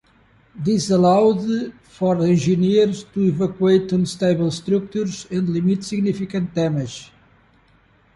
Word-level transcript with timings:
This 0.55 0.89
allowed 0.89 1.73
for 1.83 2.19
engineers 2.25 3.03
to 3.13 3.21
evacuate 3.27 3.91
unstable 3.91 4.49
structures 4.49 5.27
and 5.29 5.47
limit 5.49 5.83
significant 5.83 6.55
damage. 6.55 7.11